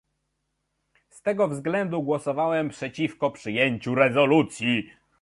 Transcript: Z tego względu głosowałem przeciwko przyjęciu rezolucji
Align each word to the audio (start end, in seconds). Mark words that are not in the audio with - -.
Z 1.09 1.21
tego 1.21 1.47
względu 1.47 2.01
głosowałem 2.03 2.69
przeciwko 2.69 3.31
przyjęciu 3.31 3.95
rezolucji 3.95 4.89